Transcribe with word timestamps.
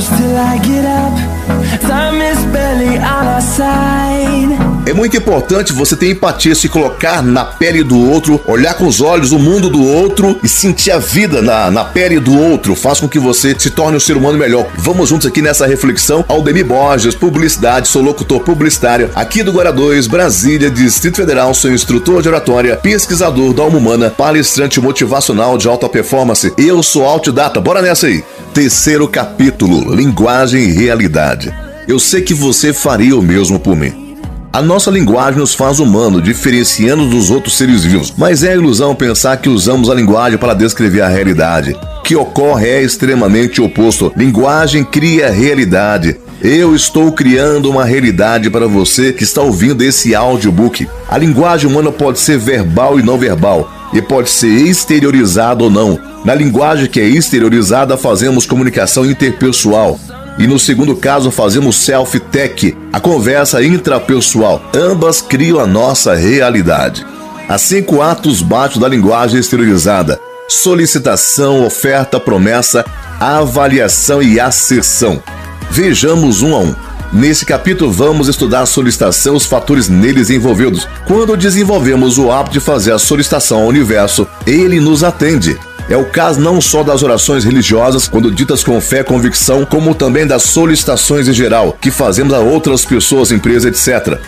close 0.00 0.18
till 0.18 0.36
I 0.36 0.56
get 0.58 0.84
up. 0.84 1.80
Time 1.80 2.20
is 2.20 2.44
barely 2.52 2.96
on 2.98 3.26
our 3.26 3.40
side. 3.40 4.69
É 4.86 4.94
muito 4.94 5.14
importante 5.14 5.74
você 5.74 5.94
ter 5.94 6.10
empatia, 6.10 6.54
se 6.54 6.68
colocar 6.68 7.22
na 7.22 7.44
pele 7.44 7.84
do 7.84 8.10
outro, 8.10 8.40
olhar 8.46 8.74
com 8.74 8.86
os 8.86 9.00
olhos 9.00 9.30
o 9.30 9.38
mundo 9.38 9.68
do 9.68 9.84
outro 9.84 10.40
e 10.42 10.48
sentir 10.48 10.90
a 10.90 10.98
vida 10.98 11.42
na, 11.42 11.70
na 11.70 11.84
pele 11.84 12.18
do 12.18 12.36
outro. 12.36 12.74
Faz 12.74 12.98
com 12.98 13.06
que 13.08 13.18
você 13.18 13.54
se 13.58 13.70
torne 13.70 13.98
um 13.98 14.00
ser 14.00 14.16
humano 14.16 14.38
melhor. 14.38 14.66
Vamos 14.78 15.10
juntos 15.10 15.26
aqui 15.26 15.42
nessa 15.42 15.66
reflexão. 15.66 16.24
Aldemir 16.26 16.64
Borges, 16.64 17.14
publicidade, 17.14 17.88
sou 17.88 18.02
locutor 18.02 18.40
publicitário 18.40 19.10
aqui 19.14 19.42
do 19.42 19.52
Guará 19.52 19.70
2, 19.70 20.06
Brasília, 20.06 20.70
Distrito 20.70 21.16
Federal, 21.16 21.52
sou 21.52 21.70
instrutor 21.70 22.22
de 22.22 22.28
oratória, 22.28 22.76
pesquisador 22.76 23.52
da 23.52 23.62
alma 23.62 23.76
humana, 23.76 24.10
palestrante 24.10 24.80
motivacional 24.80 25.58
de 25.58 25.68
alta 25.68 25.88
performance. 25.90 26.52
Eu 26.56 26.82
sou 26.82 27.04
Altidata. 27.04 27.60
Bora 27.60 27.82
nessa 27.82 28.06
aí. 28.06 28.24
Terceiro 28.54 29.06
capítulo: 29.06 29.94
Linguagem 29.94 30.62
e 30.62 30.72
Realidade. 30.72 31.54
Eu 31.86 31.98
sei 31.98 32.22
que 32.22 32.32
você 32.32 32.72
faria 32.72 33.16
o 33.16 33.22
mesmo 33.22 33.60
por 33.60 33.76
mim. 33.76 34.09
A 34.52 34.60
nossa 34.60 34.90
linguagem 34.90 35.38
nos 35.38 35.54
faz 35.54 35.78
humano, 35.78 36.20
diferenciando 36.20 37.06
dos 37.06 37.30
outros 37.30 37.56
seres 37.56 37.84
vivos, 37.84 38.12
mas 38.18 38.42
é 38.42 38.52
ilusão 38.52 38.96
pensar 38.96 39.36
que 39.36 39.48
usamos 39.48 39.88
a 39.88 39.94
linguagem 39.94 40.36
para 40.36 40.54
descrever 40.54 41.02
a 41.02 41.08
realidade. 41.08 41.78
O 42.00 42.02
que 42.02 42.16
ocorre 42.16 42.68
é 42.68 42.82
extremamente 42.82 43.62
oposto. 43.62 44.12
Linguagem 44.16 44.82
cria 44.82 45.30
realidade. 45.30 46.16
Eu 46.42 46.74
estou 46.74 47.12
criando 47.12 47.70
uma 47.70 47.84
realidade 47.84 48.50
para 48.50 48.66
você 48.66 49.12
que 49.12 49.22
está 49.22 49.40
ouvindo 49.40 49.84
esse 49.84 50.16
audiobook. 50.16 50.88
A 51.08 51.16
linguagem 51.16 51.70
humana 51.70 51.92
pode 51.92 52.18
ser 52.18 52.36
verbal 52.36 52.98
e 52.98 53.04
não 53.04 53.16
verbal, 53.16 53.70
e 53.92 54.02
pode 54.02 54.30
ser 54.30 54.48
exteriorizada 54.48 55.62
ou 55.62 55.70
não. 55.70 55.96
Na 56.24 56.34
linguagem 56.34 56.88
que 56.88 56.98
é 56.98 57.04
exteriorizada, 57.04 57.96
fazemos 57.96 58.46
comunicação 58.46 59.06
interpessoal. 59.06 60.00
E 60.40 60.46
no 60.46 60.58
segundo 60.58 60.96
caso, 60.96 61.30
fazemos 61.30 61.76
self-tech, 61.76 62.69
a 62.92 63.00
conversa 63.00 63.62
intrapessoal. 63.62 64.62
Ambas 64.74 65.20
criam 65.20 65.60
a 65.60 65.66
nossa 65.66 66.14
realidade. 66.14 67.06
Há 67.48 67.58
cinco 67.58 68.02
atos 68.02 68.42
básicos 68.42 68.80
da 68.80 68.88
linguagem 68.88 69.38
exteriorizada: 69.38 70.20
solicitação, 70.48 71.64
oferta, 71.64 72.18
promessa, 72.18 72.84
avaliação 73.18 74.22
e 74.22 74.38
asserção. 74.40 75.22
Vejamos 75.70 76.42
um 76.42 76.54
a 76.54 76.58
um. 76.58 76.74
Nesse 77.12 77.44
capítulo, 77.44 77.90
vamos 77.90 78.28
estudar 78.28 78.60
a 78.60 78.66
solicitação 78.66 79.34
os 79.34 79.44
fatores 79.44 79.88
neles 79.88 80.30
envolvidos. 80.30 80.86
Quando 81.08 81.36
desenvolvemos 81.36 82.18
o 82.18 82.30
hábito 82.30 82.52
de 82.52 82.60
fazer 82.60 82.92
a 82.92 83.00
solicitação 83.00 83.62
ao 83.62 83.66
universo, 83.66 84.28
ele 84.46 84.78
nos 84.78 85.02
atende. 85.02 85.58
É 85.90 85.96
o 85.96 86.04
caso 86.04 86.40
não 86.40 86.60
só 86.60 86.84
das 86.84 87.02
orações 87.02 87.44
religiosas, 87.44 88.06
quando 88.06 88.30
ditas 88.30 88.62
com 88.62 88.80
fé 88.80 89.00
e 89.00 89.04
convicção, 89.04 89.66
como 89.66 89.92
também 89.92 90.24
das 90.24 90.44
solicitações 90.44 91.26
em 91.26 91.32
geral, 91.32 91.76
que 91.80 91.90
fazemos 91.90 92.32
a 92.32 92.38
outras 92.38 92.84
pessoas, 92.84 93.32
empresas, 93.32 93.64
etc. 93.64 94.20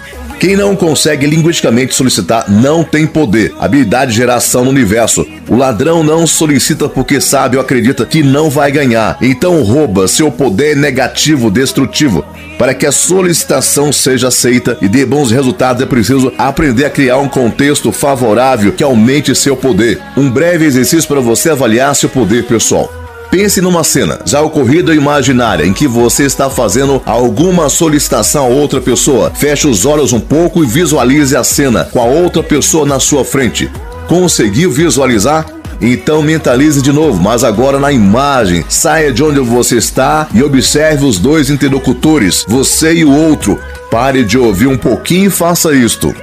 Quem 0.42 0.56
não 0.56 0.74
consegue 0.74 1.24
linguisticamente 1.24 1.94
solicitar 1.94 2.50
não 2.50 2.82
tem 2.82 3.06
poder, 3.06 3.54
habilidade 3.60 4.10
de 4.10 4.16
geração 4.16 4.64
no 4.64 4.70
universo. 4.70 5.24
O 5.48 5.54
ladrão 5.54 6.02
não 6.02 6.26
solicita 6.26 6.88
porque 6.88 7.20
sabe 7.20 7.56
ou 7.56 7.62
acredita 7.62 8.04
que 8.04 8.24
não 8.24 8.50
vai 8.50 8.72
ganhar, 8.72 9.16
então 9.22 9.62
rouba. 9.62 10.08
Seu 10.08 10.32
poder 10.32 10.76
negativo, 10.76 11.48
destrutivo. 11.48 12.24
Para 12.58 12.74
que 12.74 12.86
a 12.86 12.90
solicitação 12.90 13.92
seja 13.92 14.28
aceita 14.28 14.76
e 14.82 14.88
dê 14.88 15.06
bons 15.06 15.30
resultados, 15.30 15.80
é 15.80 15.86
preciso 15.86 16.32
aprender 16.36 16.86
a 16.86 16.90
criar 16.90 17.18
um 17.18 17.28
contexto 17.28 17.92
favorável 17.92 18.72
que 18.72 18.82
aumente 18.82 19.34
seu 19.36 19.56
poder. 19.56 20.00
Um 20.16 20.28
breve 20.28 20.64
exercício 20.64 21.08
para 21.08 21.20
você 21.20 21.50
avaliar 21.52 21.94
seu 21.94 22.08
poder 22.08 22.44
pessoal. 22.46 22.92
Pense 23.30 23.62
numa 23.62 23.82
cena 23.82 24.18
já 24.26 24.42
ocorrida 24.42 24.90
ou 24.90 24.96
imaginária 24.96 25.64
em 25.64 25.72
que 25.72 25.88
você 25.88 26.24
está 26.24 26.50
fazendo 26.50 27.00
alguma 27.06 27.70
solicitação 27.70 28.44
a 28.44 28.48
outra 28.48 28.78
pessoa. 28.78 29.32
Feche 29.34 29.66
os 29.66 29.86
olhos 29.86 30.12
um 30.12 30.20
pouco 30.20 30.62
e 30.62 30.66
visualize 30.66 31.34
a 31.34 31.42
cena 31.42 31.88
com 31.90 31.98
a 31.98 32.04
outra 32.04 32.42
pessoa 32.42 32.84
na 32.84 33.00
sua 33.00 33.24
frente. 33.24 33.70
Conseguiu 34.06 34.70
visualizar? 34.70 35.46
Então 35.80 36.22
mentalize 36.22 36.82
de 36.82 36.92
novo, 36.92 37.22
mas 37.22 37.42
agora 37.42 37.78
na 37.80 37.90
imagem. 37.90 38.64
Saia 38.68 39.10
de 39.10 39.24
onde 39.24 39.40
você 39.40 39.78
está 39.78 40.28
e 40.34 40.42
observe 40.42 41.06
os 41.06 41.18
dois 41.18 41.48
interlocutores, 41.48 42.44
você 42.46 42.94
e 42.94 43.04
o 43.04 43.12
outro. 43.12 43.58
Pare 43.90 44.24
de 44.24 44.36
ouvir 44.36 44.66
um 44.66 44.76
pouquinho 44.76 45.28
e 45.28 45.30
faça 45.30 45.74
isto. 45.74 46.14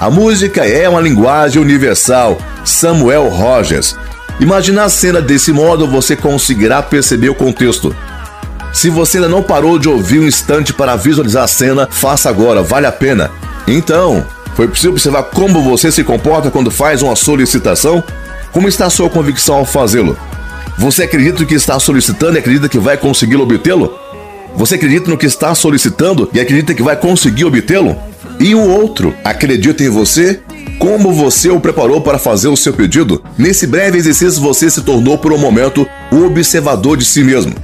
A 0.00 0.10
música 0.10 0.66
é 0.66 0.88
uma 0.88 1.00
linguagem 1.00 1.62
universal. 1.62 2.36
Samuel 2.64 3.28
Rogers. 3.28 3.96
Imaginar 4.42 4.86
a 4.86 4.88
cena 4.88 5.22
desse 5.22 5.52
modo, 5.52 5.86
você 5.86 6.16
conseguirá 6.16 6.82
perceber 6.82 7.28
o 7.28 7.34
contexto. 7.34 7.94
Se 8.72 8.90
você 8.90 9.18
ainda 9.18 9.28
não 9.28 9.40
parou 9.40 9.78
de 9.78 9.88
ouvir 9.88 10.18
um 10.18 10.26
instante 10.26 10.74
para 10.74 10.96
visualizar 10.96 11.44
a 11.44 11.46
cena, 11.46 11.88
faça 11.88 12.28
agora, 12.28 12.60
vale 12.60 12.84
a 12.84 12.90
pena. 12.90 13.30
Então, 13.68 14.26
foi 14.56 14.66
possível 14.66 14.90
observar 14.90 15.22
como 15.22 15.62
você 15.62 15.92
se 15.92 16.02
comporta 16.02 16.50
quando 16.50 16.72
faz 16.72 17.02
uma 17.02 17.14
solicitação? 17.14 18.02
Como 18.50 18.66
está 18.66 18.86
a 18.86 18.90
sua 18.90 19.08
convicção 19.08 19.58
ao 19.58 19.64
fazê-lo? 19.64 20.18
Você 20.76 21.04
acredita 21.04 21.44
que 21.44 21.54
está 21.54 21.78
solicitando 21.78 22.36
e 22.36 22.40
acredita 22.40 22.68
que 22.68 22.80
vai 22.80 22.96
conseguir 22.96 23.36
obtê-lo? 23.36 23.96
Você 24.56 24.74
acredita 24.74 25.08
no 25.08 25.16
que 25.16 25.26
está 25.26 25.54
solicitando 25.54 26.28
e 26.32 26.40
acredita 26.40 26.74
que 26.74 26.82
vai 26.82 26.96
conseguir 26.96 27.44
obtê-lo? 27.44 27.96
E 28.40 28.56
o 28.56 28.60
outro 28.60 29.14
acredita 29.24 29.84
em 29.84 29.88
você 29.88 30.40
como 30.82 31.12
você 31.12 31.48
o 31.48 31.60
preparou 31.60 32.00
para 32.00 32.18
fazer 32.18 32.48
o 32.48 32.56
seu 32.56 32.72
pedido? 32.72 33.22
Nesse 33.38 33.68
breve 33.68 33.98
exercício, 33.98 34.42
você 34.42 34.68
se 34.68 34.82
tornou 34.82 35.16
por 35.16 35.32
um 35.32 35.38
momento 35.38 35.86
o 36.10 36.24
observador 36.24 36.96
de 36.96 37.04
si 37.04 37.22
mesmo. 37.22 37.54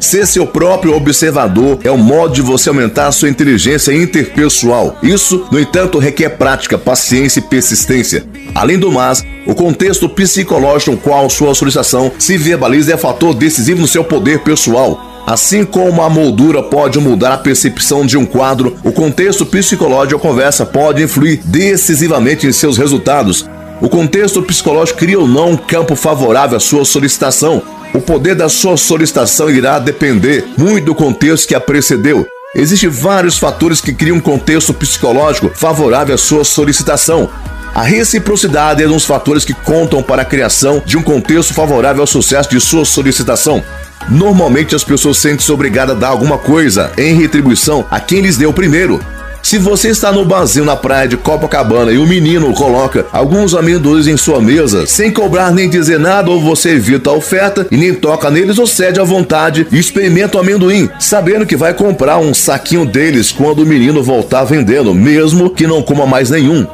Ser 0.00 0.26
seu 0.26 0.46
próprio 0.46 0.94
observador 0.94 1.78
é 1.82 1.90
o 1.90 1.98
modo 1.98 2.34
de 2.34 2.42
você 2.42 2.68
aumentar 2.68 3.08
a 3.08 3.12
sua 3.12 3.28
inteligência 3.28 3.92
interpessoal. 3.92 4.96
Isso, 5.02 5.46
no 5.50 5.58
entanto, 5.58 5.98
requer 5.98 6.30
prática, 6.30 6.78
paciência 6.78 7.40
e 7.40 7.42
persistência. 7.42 8.24
Além 8.54 8.78
do 8.78 8.92
mais, 8.92 9.24
o 9.46 9.54
contexto 9.54 10.08
psicológico 10.08 10.92
no 10.92 10.96
qual 10.96 11.28
sua 11.28 11.54
solicitação 11.54 12.12
se 12.18 12.38
verbaliza 12.38 12.94
é 12.94 12.96
fator 12.96 13.34
decisivo 13.34 13.80
no 13.80 13.88
seu 13.88 14.04
poder 14.04 14.40
pessoal. 14.40 15.00
Assim 15.26 15.64
como 15.64 16.00
a 16.00 16.08
moldura 16.08 16.62
pode 16.62 16.98
mudar 16.98 17.34
a 17.34 17.38
percepção 17.38 18.06
de 18.06 18.16
um 18.16 18.24
quadro, 18.24 18.78
o 18.82 18.90
contexto 18.90 19.44
psicológico 19.44 20.22
da 20.22 20.28
conversa 20.28 20.64
pode 20.64 21.02
influir 21.02 21.40
decisivamente 21.44 22.46
em 22.46 22.52
seus 22.52 22.78
resultados. 22.78 23.44
O 23.80 23.88
contexto 23.88 24.42
psicológico 24.42 24.98
cria 24.98 25.20
ou 25.20 25.28
não 25.28 25.50
um 25.50 25.56
campo 25.56 25.94
favorável 25.94 26.56
à 26.56 26.60
sua 26.60 26.84
solicitação. 26.84 27.62
O 27.94 28.00
poder 28.00 28.34
da 28.34 28.48
sua 28.48 28.76
solicitação 28.76 29.50
irá 29.50 29.78
depender 29.78 30.44
muito 30.56 30.84
do 30.84 30.94
contexto 30.94 31.48
que 31.48 31.54
a 31.54 31.60
precedeu. 31.60 32.26
Existem 32.54 32.88
vários 32.88 33.38
fatores 33.38 33.80
que 33.80 33.92
criam 33.92 34.16
um 34.16 34.20
contexto 34.20 34.72
psicológico 34.74 35.50
favorável 35.54 36.14
à 36.14 36.18
sua 36.18 36.44
solicitação. 36.44 37.30
A 37.74 37.82
reciprocidade 37.82 38.82
é 38.82 38.86
um 38.86 38.92
dos 38.92 39.04
fatores 39.04 39.44
que 39.44 39.54
contam 39.54 40.02
para 40.02 40.22
a 40.22 40.24
criação 40.24 40.82
de 40.84 40.96
um 40.96 41.02
contexto 41.02 41.54
favorável 41.54 42.02
ao 42.02 42.06
sucesso 42.06 42.50
de 42.50 42.60
sua 42.60 42.84
solicitação. 42.84 43.62
Normalmente 44.08 44.74
as 44.74 44.84
pessoas 44.84 45.18
sentem-se 45.18 45.52
obrigadas 45.52 45.96
a 45.96 45.98
dar 45.98 46.08
alguma 46.08 46.38
coisa 46.38 46.92
em 46.96 47.14
retribuição 47.14 47.86
a 47.90 48.00
quem 48.00 48.20
lhes 48.20 48.36
deu 48.36 48.52
primeiro. 48.52 49.00
Se 49.48 49.56
você 49.56 49.88
está 49.88 50.12
no 50.12 50.26
barzinho 50.26 50.66
na 50.66 50.76
praia 50.76 51.08
de 51.08 51.16
Copacabana 51.16 51.90
e 51.90 51.96
o 51.96 52.06
menino 52.06 52.52
coloca 52.52 53.06
alguns 53.10 53.54
amendoins 53.54 54.06
em 54.06 54.14
sua 54.14 54.42
mesa, 54.42 54.86
sem 54.86 55.10
cobrar 55.10 55.50
nem 55.50 55.70
dizer 55.70 55.98
nada, 55.98 56.30
ou 56.30 56.38
você 56.38 56.72
evita 56.72 57.08
a 57.08 57.14
oferta 57.14 57.66
e 57.70 57.76
nem 57.78 57.94
toca 57.94 58.30
neles 58.30 58.58
ou 58.58 58.66
cede 58.66 59.00
à 59.00 59.04
vontade 59.04 59.66
e 59.72 59.78
experimenta 59.78 60.36
o 60.36 60.40
amendoim, 60.40 60.90
sabendo 61.00 61.46
que 61.46 61.56
vai 61.56 61.72
comprar 61.72 62.18
um 62.18 62.34
saquinho 62.34 62.84
deles 62.84 63.32
quando 63.32 63.60
o 63.60 63.66
menino 63.66 64.02
voltar 64.02 64.44
vendendo, 64.44 64.94
mesmo 64.94 65.48
que 65.48 65.66
não 65.66 65.82
coma 65.82 66.04
mais 66.04 66.28
nenhum. 66.28 66.66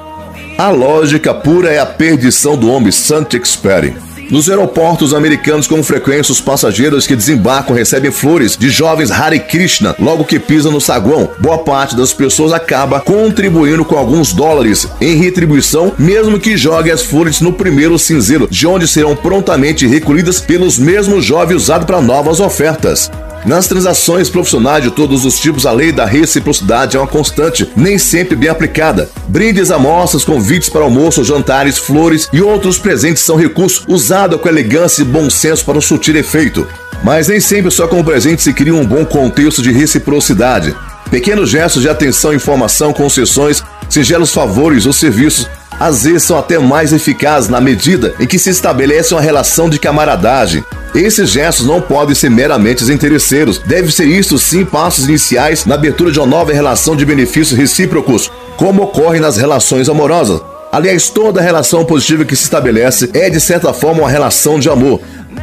A 0.59 0.69
lógica 0.71 1.33
pura 1.33 1.69
é 1.69 1.79
a 1.79 1.87
perdição 1.87 2.57
do 2.57 2.69
homem 2.69 2.91
Saint-Exupéry. 2.91 3.95
Nos 4.31 4.49
aeroportos 4.49 5.13
americanos, 5.13 5.67
com 5.67 5.83
frequência, 5.83 6.33
os 6.33 6.41
passageiros 6.41 7.07
que 7.07 7.15
desembarcam 7.15 7.75
recebem 7.75 8.11
flores 8.11 8.57
de 8.57 8.71
jovens 8.71 9.11
Hare 9.11 9.39
Krishna 9.39 9.95
logo 9.99 10.25
que 10.25 10.39
pisam 10.39 10.73
no 10.73 10.81
saguão. 10.81 11.31
Boa 11.39 11.59
parte 11.59 11.95
das 11.95 12.13
pessoas 12.13 12.53
acaba 12.53 13.01
contribuindo 13.01 13.85
com 13.85 13.97
alguns 13.97 14.33
dólares 14.33 14.89
em 15.01 15.17
retribuição, 15.17 15.93
mesmo 15.99 16.41
que 16.41 16.57
jogue 16.57 16.91
as 16.91 17.03
flores 17.03 17.41
no 17.41 17.53
primeiro 17.53 17.99
cinzeiro, 17.99 18.49
de 18.51 18.67
onde 18.67 18.89
serão 18.89 19.15
prontamente 19.15 19.87
recolhidas 19.87 20.41
pelos 20.41 20.79
mesmos 20.79 21.25
jovens 21.25 21.57
usados 21.57 21.87
para 21.87 22.01
novas 22.01 22.41
ofertas. 22.41 23.11
Nas 23.45 23.67
transações 23.69 24.31
profissionais 24.31 24.83
de 24.83 24.91
todos 24.91 25.27
os 25.27 25.39
tipos, 25.39 25.67
a 25.67 25.73
lei 25.73 25.93
da 25.93 26.07
reciprocidade 26.07 26.97
é 26.97 27.01
uma 27.01 27.07
constante, 27.07 27.71
nem 27.77 27.99
sempre 27.99 28.35
bem 28.35 28.49
aplicada. 28.49 29.11
Brindes, 29.29 29.71
amostras, 29.71 30.25
convites 30.25 30.71
para 30.71 30.81
almoço, 30.83 31.23
jantares, 31.23 31.77
flores 31.77 32.27
e 32.33 32.41
outros 32.41 32.79
presentes 32.79 33.23
são 33.23 33.37
recursos 33.37 33.85
usados 33.87 34.41
com 34.41 34.49
elegância 34.49 35.03
e 35.03 35.05
bom 35.05 35.29
senso 35.29 35.63
para 35.63 35.77
um 35.77 35.83
sutil 35.83 36.17
efeito. 36.17 36.67
Mas 37.03 37.29
nem 37.29 37.39
sempre 37.39 37.71
só 37.71 37.87
com 37.87 38.01
o 38.01 38.05
presente 38.05 38.43
se 38.43 38.55
cria 38.55 38.75
um 38.75 38.87
bom 38.87 39.05
contexto 39.05 39.61
de 39.61 39.71
reciprocidade. 39.71 40.75
Pequenos 41.11 41.51
gestos 41.51 41.83
de 41.83 41.89
atenção, 41.89 42.33
informação, 42.33 42.95
concessões, 42.95 43.63
singelos 43.91 44.33
favores 44.33 44.87
ou 44.87 44.93
serviços 44.93 45.47
às 45.79 46.05
vezes 46.05 46.25
são 46.25 46.39
até 46.39 46.59
mais 46.59 46.93
eficazes 46.93 47.49
na 47.49 47.61
medida 47.61 48.15
em 48.19 48.27
que 48.27 48.39
se 48.39 48.51
estabelece 48.51 49.15
uma 49.15 49.21
relação 49.21 49.69
de 49.69 49.79
camaradagem. 49.79 50.65
Esses 50.95 51.31
gestos 51.31 51.67
não 51.67 51.81
podem 51.81 52.15
ser 52.15 52.31
meramente 52.31 52.85
interesseiros. 52.85 53.59
Deve 53.59 53.91
ser 53.91 54.05
isto 54.05 54.39
sim 54.39 54.65
passos 54.65 55.09
iniciais 55.09 55.65
na 55.67 55.75
abertura 55.75 56.13
de 56.13 56.21
uma 56.21 56.27
nova 56.27 56.53
relação 56.53 56.95
de 56.95 57.05
benefícios 57.05 57.59
recíprocos, 57.59 58.31
como 58.57 58.83
ocorre 58.83 59.19
nas 59.19 59.37
relações 59.37 59.89
amorosas. 59.89 60.41
Aliás, 60.71 61.09
toda 61.09 61.41
relação 61.41 61.85
positiva 61.85 62.25
que 62.25 62.37
se 62.37 62.45
estabelece 62.45 63.11
é, 63.13 63.29
de 63.29 63.41
certa 63.41 63.73
forma, 63.73 64.03
uma 64.03 64.11
relação 64.11 64.59
de 64.59 64.69
amor. 64.69 65.01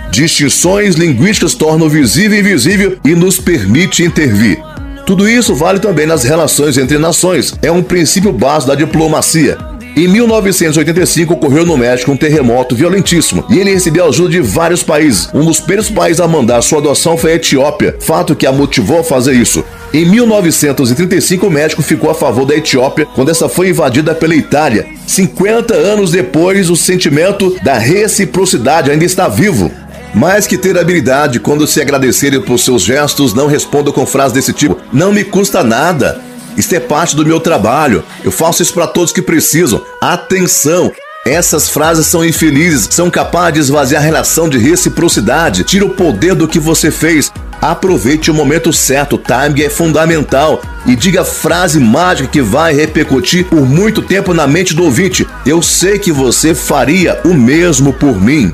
Distinções 0.10 0.96
linguísticas 0.96 1.54
tornam 1.54 1.88
visível 1.88 2.38
e 2.38 2.42
invisível 2.42 2.98
e 3.04 3.16
nos 3.16 3.40
permite 3.40 4.04
intervir. 4.04 4.62
Tudo 5.06 5.28
isso 5.28 5.56
vale 5.56 5.80
também 5.80 6.06
nas 6.06 6.24
relações 6.24 6.78
entre 6.78 6.98
nações. 6.98 7.54
É 7.62 7.72
um 7.72 7.84
princípio 7.84 8.32
básico 8.32 8.70
da 8.70 8.76
diplomacia. 8.76 9.71
Em 9.96 10.08
1985 10.08 11.34
ocorreu 11.34 11.66
no 11.66 11.78
México 11.78 12.12
um 12.12 12.18
terremoto 12.18 12.76
violentíssimo 12.76 13.44
e 13.50 13.60
ele 13.60 13.74
recebeu 13.74 14.08
ajuda 14.08 14.30
de 14.30 14.40
vários 14.40 14.82
países. 14.82 15.30
Um 15.34 15.44
dos 15.44 15.60
primeiros 15.60 15.90
países 15.90 16.22
a 16.22 16.28
mandar 16.28 16.62
sua 16.62 16.80
adoção 16.80 17.18
foi 17.18 17.34
a 17.34 17.36
Etiópia, 17.36 17.98
fato 18.00 18.36
que 18.36 18.48
a 18.48 18.52
motivou 18.54 19.00
a 19.00 19.04
fazer 19.04 19.34
isso. 19.34 19.64
Em 19.94 20.06
1935, 20.06 21.46
o 21.46 21.52
México 21.52 21.82
ficou 21.82 22.10
a 22.10 22.16
favor 22.16 22.46
da 22.46 22.56
Etiópia 22.56 23.06
quando 23.14 23.30
essa 23.30 23.50
foi 23.50 23.70
invadida 23.70 24.16
pela 24.16 24.34
Itália. 24.34 24.88
50 25.06 25.74
anos 25.74 26.12
depois, 26.12 26.70
o 26.70 26.78
sentimento 26.78 27.58
da 27.62 27.78
reciprocidade 27.78 28.90
ainda 28.90 29.04
está 29.04 29.28
vivo. 29.28 29.70
Mais 30.14 30.48
que 30.48 30.58
ter 30.58 30.78
habilidade, 30.78 31.40
quando 31.40 31.68
se 31.68 31.82
agradecerem 31.82 32.42
por 32.42 32.58
seus 32.58 32.84
gestos, 32.84 33.34
não 33.34 33.48
responda 33.48 33.92
com 33.92 34.06
frases 34.06 34.34
desse 34.34 34.54
tipo: 34.54 34.78
Não 34.92 35.12
me 35.12 35.24
custa 35.24 35.64
nada. 35.64 36.22
Isto 36.58 36.76
é 36.76 36.80
parte 36.80 37.16
do 37.16 37.26
meu 37.26 37.40
trabalho. 37.40 38.04
Eu 38.24 38.32
faço 38.32 38.62
isso 38.62 38.74
para 38.74 38.88
todos 38.88 39.12
que 39.12 39.22
precisam. 39.22 39.82
Atenção! 40.02 40.92
Essas 41.26 41.70
frases 41.70 42.08
são 42.08 42.26
infelizes, 42.26 42.88
são 42.90 43.10
capazes 43.10 43.54
de 43.54 43.60
esvaziar 43.60 44.02
a 44.02 44.06
relação 44.06 44.50
de 44.50 44.58
reciprocidade, 44.58 45.64
tira 45.64 45.86
o 45.86 45.92
poder 45.92 46.34
do 46.34 46.48
que 46.48 46.60
você 46.60 46.90
fez. 46.90 47.32
Aproveite 47.62 48.32
o 48.32 48.34
momento 48.34 48.74
certo, 48.74 49.18
o 49.18 49.20
timing 49.20 49.62
é 49.62 49.70
fundamental. 49.70 50.64
E 50.84 50.96
diga 50.96 51.22
a 51.22 51.26
frase 51.26 51.80
mágica 51.80 52.28
que 52.28 52.42
vai 52.42 52.74
repercutir 52.74 53.46
por 53.46 53.62
muito 53.62 54.02
tempo 54.02 54.34
na 54.34 54.48
mente 54.48 54.74
do 54.74 54.84
ouvinte. 54.84 55.28
Eu 55.46 55.62
sei 55.62 56.00
que 56.00 56.12
você 56.12 56.56
faria 56.56 57.22
o 57.24 57.36
mesmo 57.36 57.94
por 57.94 58.20
mim. 58.20 58.52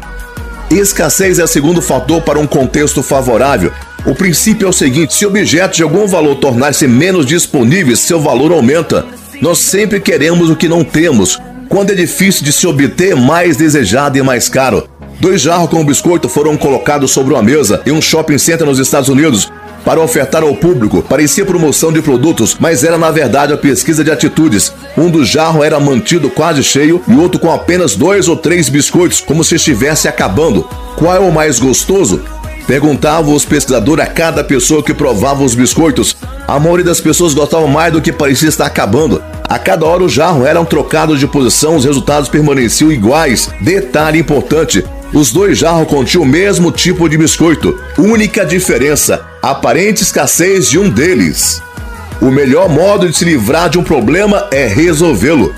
Escassez 0.70 1.40
é 1.40 1.46
o 1.46 1.48
segundo 1.48 1.82
fator 1.82 2.22
para 2.22 2.38
um 2.38 2.46
contexto 2.46 3.02
favorável. 3.02 3.72
O 4.08 4.16
princípio 4.16 4.66
é 4.66 4.70
o 4.70 4.74
seguinte: 4.74 5.14
se 5.14 5.26
objetos 5.26 5.76
de 5.76 5.84
algum 5.84 6.08
valor 6.08 6.36
tornar-se 6.36 6.88
menos 6.88 7.26
disponíveis, 7.26 8.00
seu 8.00 8.22
valor 8.22 8.54
aumenta. 8.54 9.06
Nós 9.42 9.58
sempre 9.58 10.00
queremos 10.00 10.50
o 10.50 10.56
que 10.56 10.70
não 10.70 10.82
temos. 10.82 11.38
Quando 11.68 11.92
é 11.92 11.96
difícil 11.96 12.46
de 12.46 12.54
se 12.54 12.66
obter, 12.66 13.18
mais 13.18 13.58
desejado 13.58 14.18
e 14.18 14.22
mais 14.22 14.48
caro. 14.48 14.88
Dois 15.20 15.42
jarros 15.42 15.70
com 15.70 15.84
biscoito 15.84 16.30
foram 16.30 16.56
colocados 16.56 17.12
sobre 17.12 17.34
uma 17.34 17.44
mesa 17.44 17.82
em 17.86 17.92
um 17.92 18.02
shopping 18.02 18.38
center 18.38 18.66
nos 18.66 18.80
Estados 18.80 19.10
Unidos 19.10 19.52
para 19.84 20.00
ofertar 20.00 20.42
ao 20.42 20.56
público. 20.56 21.02
Parecia 21.02 21.46
promoção 21.46 21.92
de 21.92 22.02
produtos, 22.02 22.56
mas 22.60 22.84
era 22.86 22.98
na 22.98 23.12
verdade 23.12 23.52
a 23.52 23.58
pesquisa 23.58 24.04
de 24.04 24.12
atitudes. 24.12 24.72
Um 24.98 25.10
dos 25.10 25.28
jarros 25.28 25.66
era 25.66 25.80
mantido 25.80 26.30
quase 26.30 26.64
cheio 26.64 27.02
e 27.08 27.16
outro 27.16 27.40
com 27.40 27.52
apenas 27.52 27.96
dois 27.96 28.30
ou 28.30 28.38
três 28.38 28.70
biscoitos, 28.70 29.20
como 29.20 29.44
se 29.44 29.56
estivesse 29.56 30.08
acabando. 30.08 30.64
Qual 30.96 31.14
é 31.14 31.20
o 31.20 31.32
mais 31.32 31.60
gostoso? 31.60 32.22
Perguntavam 32.68 33.34
os 33.34 33.46
pesquisadores 33.46 34.04
a 34.04 34.08
cada 34.08 34.44
pessoa 34.44 34.84
que 34.84 34.94
provava 34.94 35.42
os 35.42 35.56
biscoitos. 35.56 36.18
A 36.46 36.60
maioria 36.60 36.84
das 36.84 37.00
pessoas 37.00 37.34
gostava 37.34 37.66
mais 37.66 37.94
do 37.94 38.02
que 38.02 38.12
parecia 38.12 38.50
estar 38.50 38.66
acabando. 38.66 39.24
A 39.48 39.58
cada 39.58 39.86
hora 39.86 40.04
o 40.04 40.10
jarro 40.10 40.46
eram 40.46 40.66
trocados 40.66 41.18
de 41.18 41.26
posição, 41.26 41.78
os 41.78 41.86
resultados 41.86 42.28
permaneciam 42.28 42.92
iguais. 42.92 43.50
Detalhe 43.62 44.20
importante: 44.20 44.84
os 45.14 45.32
dois 45.32 45.58
jarros 45.58 45.88
continham 45.88 46.24
o 46.24 46.28
mesmo 46.28 46.70
tipo 46.70 47.08
de 47.08 47.18
biscoito. 47.18 47.80
Única 47.98 48.46
diferença: 48.46 49.26
aparente 49.42 50.04
escassez 50.04 50.70
de 50.70 50.78
um 50.78 50.90
deles. 50.90 51.64
O 52.22 52.30
melhor 52.30 52.68
modo 52.68 53.08
de 53.08 53.16
se 53.16 53.24
livrar 53.24 53.70
de 53.70 53.80
um 53.80 53.84
problema 53.84 54.46
é 54.52 54.68
resolvê-lo. 54.68 55.56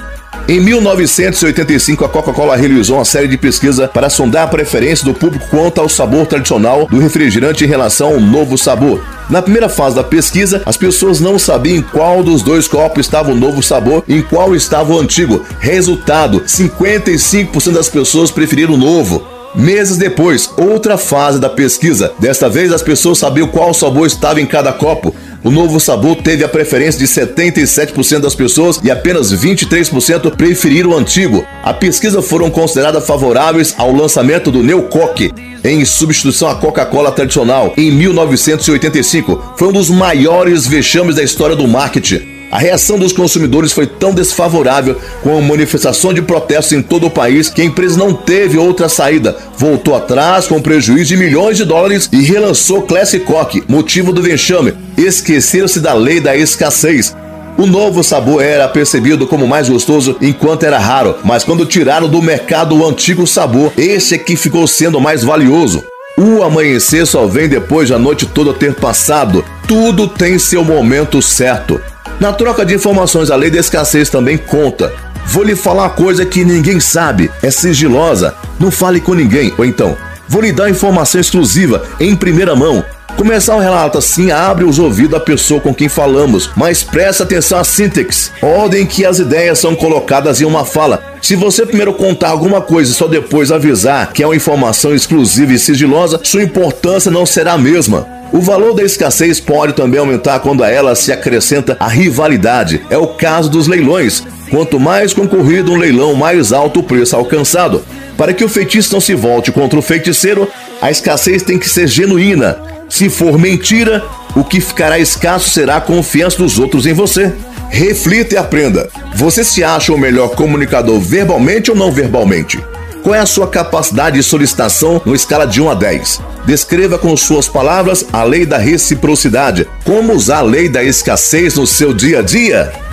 Em 0.50 0.60
1985, 0.60 2.04
a 2.04 2.10
Coca-Cola 2.10 2.56
realizou 2.56 2.98
uma 2.98 3.06
série 3.06 3.28
de 3.28 3.38
pesquisas 3.38 3.88
para 3.92 4.10
sondar 4.10 4.46
a 4.46 4.48
preferência 4.48 5.06
do 5.06 5.14
público 5.14 5.48
quanto 5.48 5.80
ao 5.80 5.88
sabor 5.88 6.26
tradicional 6.26 6.88
do 6.88 6.98
refrigerante 6.98 7.64
em 7.64 7.68
relação 7.68 8.16
ao 8.16 8.20
novo 8.20 8.58
sabor. 8.58 9.00
Na 9.30 9.44
primeira 9.44 9.70
fase 9.70 9.96
da 9.96 10.04
pesquisa, 10.04 10.64
as 10.66 10.76
pessoas 10.76 11.20
não 11.20 11.38
sabiam 11.38 11.78
em 11.78 11.84
qual 11.84 12.24
dos 12.24 12.42
dois 12.42 12.68
copos 12.68 13.06
estava 13.06 13.30
o 13.32 13.36
novo 13.36 13.62
sabor 13.62 14.04
e 14.08 14.16
em 14.16 14.22
qual 14.24 14.56
estava 14.56 14.92
o 14.92 15.00
antigo. 15.00 15.46
Resultado: 15.60 16.42
55% 16.42 17.72
das 17.72 17.88
pessoas 17.88 18.32
preferiram 18.32 18.74
o 18.74 18.78
novo. 18.78 19.24
Meses 19.54 19.98
depois, 19.98 20.50
outra 20.58 20.98
fase 20.98 21.40
da 21.40 21.50
pesquisa. 21.50 22.12
Desta 22.20 22.48
vez, 22.48 22.72
as 22.72 22.84
pessoas 22.84 23.20
sabiam 23.20 23.48
qual 23.48 23.74
sabor 23.74 24.08
estava 24.08 24.42
em 24.42 24.46
cada 24.48 24.74
copo. 24.74 25.14
O 25.50 25.52
novo 25.52 25.80
sabor 25.80 26.16
teve 26.18 26.44
a 26.44 26.48
preferência 26.48 27.00
de 27.00 27.08
77% 27.08 28.20
das 28.20 28.36
pessoas 28.36 28.80
e 28.84 28.92
apenas 28.92 29.34
23% 29.34 30.36
preferiram 30.36 30.92
o 30.92 30.96
antigo. 30.96 31.44
A 31.64 31.74
pesquisa 31.74 32.22
foram 32.22 32.52
consideradas 32.52 33.08
favoráveis 33.08 33.74
ao 33.76 33.92
lançamento 33.92 34.52
do 34.52 34.62
New 34.62 34.84
Coke 34.84 35.34
em 35.64 35.84
substituição 35.86 36.50
à 36.50 36.56
Coca-Cola 36.56 37.12
tradicional 37.12 37.74
em 37.76 37.92
1985. 37.92 39.56
Foi 39.58 39.70
um 39.70 39.74
dos 39.74 39.90
maiores 39.90 40.68
vexames 40.68 41.16
da 41.16 41.24
história 41.24 41.56
do 41.56 41.68
marketing. 41.68 42.39
A 42.52 42.58
reação 42.58 42.98
dos 42.98 43.14
consumidores 43.14 43.72
foi 43.72 43.86
tão 43.86 44.14
desfavorável 44.14 44.98
com 45.22 45.38
a 45.38 45.42
manifestação 45.42 46.14
de 46.14 46.22
protestos 46.22 46.74
em 46.74 46.82
todo 46.82 47.06
o 47.06 47.12
país 47.12 47.48
que 47.48 47.62
a 47.62 47.66
empresa 47.66 47.98
não 47.98 48.14
teve 48.14 48.58
outra 48.58 48.90
saída. 48.90 49.38
Voltou 49.56 49.96
atrás 49.96 50.48
com 50.48 50.62
prejuízo 50.62 51.10
de 51.10 51.18
milhões 51.18 51.58
de 51.58 51.66
dólares 51.66 52.10
e 52.12 52.24
relançou 52.24 52.82
Classic 52.82 53.24
Coke, 53.24 53.64
motivo 53.68 54.12
do 54.12 54.22
vexame. 54.22 54.74
Esqueceram-se 54.98 55.80
da 55.80 55.94
lei 55.94 56.20
da 56.20 56.36
escassez. 56.36 57.16
O 57.56 57.68
novo 57.68 58.04
sabor 58.04 58.42
era 58.42 58.68
percebido 58.68 59.28
como 59.28 59.46
mais 59.46 59.70
gostoso 59.70 60.16
enquanto 60.22 60.64
era 60.64 60.80
raro, 60.80 61.18
mas 61.24 61.44
quando 61.44 61.66
tiraram 61.66 62.08
do 62.08 62.22
mercado 62.22 62.76
o 62.76 62.88
antigo 62.88 63.28
sabor, 63.28 63.74
esse 63.78 64.16
é 64.16 64.18
que 64.18 64.36
ficou 64.36 64.66
sendo 64.66 65.00
mais 65.00 65.24
valioso. 65.24 65.84
O 66.18 66.42
amanhecer 66.42 67.06
só 67.06 67.28
vem 67.28 67.48
depois 67.48 67.90
da 67.90 68.00
noite 68.00 68.26
toda 68.26 68.54
ter 68.54 68.76
passado. 68.76 69.44
Tudo 69.68 70.08
tem 70.08 70.40
seu 70.40 70.64
momento 70.64 71.22
certo. 71.22 71.80
Na 72.20 72.34
troca 72.34 72.66
de 72.66 72.76
informações, 72.76 73.32
a 73.32 73.36
lei 73.38 73.50
da 73.50 73.60
escassez 73.60 74.10
também 74.10 74.38
conta. 74.38 74.92
Vou 75.28 75.42
lhe 75.42 75.56
falar 75.56 75.90
coisa 75.92 76.26
que 76.26 76.44
ninguém 76.44 76.78
sabe, 76.80 77.32
é 77.42 77.50
sigilosa, 77.50 78.36
não 78.60 78.70
fale 78.70 79.00
com 79.00 79.14
ninguém. 79.14 79.54
Ou 79.58 79.64
então, 79.64 79.96
vou 80.28 80.42
lhe 80.42 80.52
dar 80.52 80.70
informação 80.70 81.22
exclusiva, 81.22 81.82
em 81.98 82.16
primeira 82.16 82.56
mão. 82.58 82.84
Começar 83.18 83.56
um 83.56 83.60
relato 83.60 83.98
assim 83.98 84.32
abre 84.32 84.64
os 84.64 84.80
ouvidos 84.80 85.12
da 85.12 85.20
pessoa 85.20 85.60
com 85.60 85.74
quem 85.74 85.90
falamos, 85.90 86.50
mas 86.56 86.84
presta 86.84 87.24
atenção 87.24 87.60
à 87.60 87.64
síntese, 87.64 88.32
ordem 88.42 88.86
que 88.86 89.06
as 89.06 89.20
ideias 89.20 89.60
são 89.60 89.76
colocadas 89.76 90.40
em 90.42 90.46
uma 90.46 90.64
fala. 90.64 91.04
Se 91.22 91.36
você 91.36 91.66
primeiro 91.66 91.94
contar 91.94 92.30
alguma 92.30 92.62
coisa 92.62 92.92
e 92.92 92.96
só 92.96 93.08
depois 93.08 93.52
avisar 93.52 94.14
que 94.14 94.24
é 94.24 94.28
uma 94.28 94.36
informação 94.36 94.96
exclusiva 94.96 95.54
e 95.54 95.60
sigilosa, 95.60 96.20
sua 96.24 96.44
importância 96.44 97.12
não 97.12 97.26
será 97.26 97.54
a 97.54 97.58
mesma. 97.58 98.08
O 98.32 98.40
valor 98.40 98.74
da 98.74 98.84
escassez 98.84 99.40
pode 99.40 99.74
também 99.74 100.00
aumentar 100.00 100.40
quando 100.40 100.64
a 100.64 100.70
ela 100.70 100.96
se 100.96 101.12
acrescenta 101.12 101.76
a 101.80 101.88
rivalidade. 101.88 102.82
É 102.90 102.98
o 102.98 103.08
caso 103.08 103.50
dos 103.50 103.68
leilões. 103.68 104.24
Quanto 104.50 104.80
mais 104.80 105.14
concorrido 105.14 105.72
um 105.72 105.78
leilão, 105.78 106.16
mais 106.16 106.52
alto 106.52 106.80
o 106.80 106.84
preço 106.84 107.16
alcançado. 107.16 107.84
Para 108.18 108.34
que 108.34 108.44
o 108.44 108.50
feitiço 108.50 108.94
não 108.94 109.00
se 109.00 109.14
volte 109.14 109.52
contra 109.52 109.78
o 109.78 109.82
feiticeiro, 109.82 110.48
a 110.82 110.90
escassez 110.90 111.44
tem 111.44 111.58
que 111.58 111.70
ser 111.70 111.88
genuína. 111.88 112.58
Se 112.90 113.10
for 113.10 113.38
mentira, 113.38 114.04
o 114.36 114.44
que 114.44 114.60
ficará 114.60 114.98
escasso 114.98 115.50
será 115.50 115.78
a 115.78 115.82
confiança 115.82 116.38
dos 116.38 116.58
outros 116.58 116.86
em 116.86 116.94
você. 116.94 117.32
Reflita 117.70 118.34
e 118.34 118.38
aprenda. 118.38 118.90
Você 119.16 119.44
se 119.44 119.64
acha 119.64 119.94
o 119.94 119.98
melhor 119.98 120.30
comunicador 120.30 121.00
verbalmente 121.00 121.70
ou 121.70 121.78
não 121.78 121.92
verbalmente? 121.92 122.60
Qual 123.04 123.16
é 123.16 123.20
a 123.20 123.26
sua 123.26 123.48
capacidade 123.48 124.18
de 124.18 124.24
solicitação 124.24 125.02
no 125.06 125.16
escala 125.16 125.46
de 125.46 125.62
1 125.62 125.70
a 125.70 125.74
10? 125.76 126.22
Descreva 126.46 126.98
com 126.98 127.16
suas 127.16 127.48
palavras 127.48 128.06
a 128.12 128.24
lei 128.24 128.46
da 128.46 128.58
reciprocidade. 128.58 129.68
Como 129.86 130.14
usar 130.14 130.40
a 130.40 130.42
lei 130.42 130.68
da 130.68 130.84
escassez 130.84 131.56
no 131.56 131.68
seu 131.68 131.94
dia 131.94 132.20
a 132.20 132.22
dia? 132.22 132.89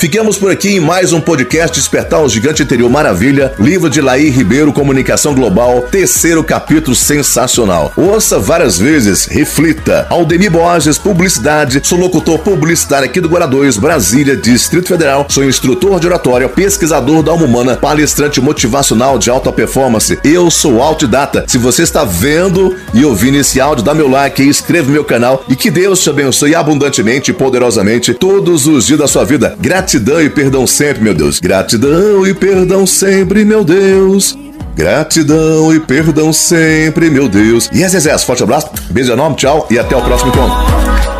Ficamos 0.00 0.38
por 0.38 0.50
aqui 0.50 0.70
em 0.70 0.80
mais 0.80 1.12
um 1.12 1.20
podcast 1.20 1.78
Despertar 1.78 2.22
o 2.22 2.28
Gigante 2.28 2.62
Interior 2.62 2.88
Maravilha, 2.88 3.52
livro 3.58 3.90
de 3.90 4.00
Laí 4.00 4.30
Ribeiro, 4.30 4.72
Comunicação 4.72 5.34
Global, 5.34 5.82
terceiro 5.90 6.42
capítulo 6.42 6.96
sensacional. 6.96 7.92
Ouça 7.94 8.38
várias 8.38 8.78
vezes, 8.78 9.26
reflita. 9.26 10.06
Aldemir 10.08 10.50
Borges, 10.50 10.96
Publicidade, 10.96 11.82
sou 11.84 11.98
locutor 11.98 12.38
publicitário 12.38 13.04
aqui 13.04 13.20
do 13.20 13.28
Guará 13.28 13.44
2, 13.44 13.76
Brasília, 13.76 14.34
Distrito 14.38 14.88
Federal, 14.88 15.26
sou 15.28 15.44
instrutor 15.44 16.00
de 16.00 16.06
oratória, 16.06 16.48
pesquisador 16.48 17.22
da 17.22 17.32
alma 17.32 17.44
humana, 17.44 17.76
palestrante 17.76 18.40
motivacional 18.40 19.18
de 19.18 19.28
alta 19.28 19.52
performance. 19.52 20.18
Eu 20.24 20.50
sou 20.50 20.80
autodidata. 20.80 21.44
Se 21.46 21.58
você 21.58 21.82
está 21.82 22.06
vendo 22.06 22.74
e 22.94 23.04
ouvindo 23.04 23.36
esse 23.36 23.60
áudio, 23.60 23.84
dá 23.84 23.92
meu 23.92 24.08
like 24.08 24.42
e 24.42 24.48
inscreva 24.48 24.90
meu 24.90 25.04
canal 25.04 25.44
e 25.46 25.54
que 25.54 25.70
Deus 25.70 26.00
te 26.00 26.08
abençoe 26.08 26.54
abundantemente 26.54 27.32
e 27.32 27.34
poderosamente 27.34 28.14
todos 28.14 28.66
os 28.66 28.86
dias 28.86 28.98
da 28.98 29.06
sua 29.06 29.26
vida. 29.26 29.54
Gratidão 29.60 29.89
Gratidão 29.90 30.22
e 30.22 30.30
perdão 30.30 30.66
sempre, 30.68 31.02
meu 31.02 31.14
Deus. 31.14 31.40
Gratidão 31.40 32.24
e 32.24 32.32
perdão 32.32 32.86
sempre, 32.86 33.44
meu 33.44 33.64
Deus. 33.64 34.38
Gratidão 34.76 35.74
e 35.74 35.80
perdão 35.80 36.32
sempre, 36.32 37.10
meu 37.10 37.28
Deus. 37.28 37.68
E 37.72 37.82
é 37.82 37.88
Zezé, 37.88 38.16
forte 38.18 38.44
abraço, 38.44 38.70
beijo 38.88 39.12
enorme, 39.12 39.34
tchau 39.34 39.66
e 39.68 39.80
até 39.80 39.96
o 39.96 40.00
próximo 40.00 40.30
encontro. 40.30 41.19